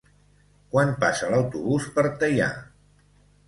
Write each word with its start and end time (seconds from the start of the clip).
Quan 0.75 0.93
passa 1.03 1.31
l'autobús 1.35 1.87
per 1.99 2.07
Teià? 2.25 2.51